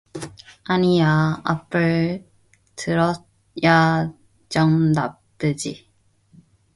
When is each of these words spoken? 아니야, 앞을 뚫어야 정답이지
아니야, 0.63 1.41
앞을 1.43 2.27
뚫어야 2.75 4.11
정답이지 4.49 5.87